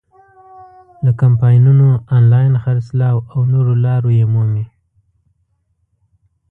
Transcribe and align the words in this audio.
له 1.03 1.11
کمپاینونو، 1.21 1.87
آنلاین 2.17 2.53
خرڅلاو 2.63 3.17
او 3.31 3.39
نورو 3.53 3.73
لارو 3.85 4.09
یې 4.19 4.25
مومي. 4.33 4.65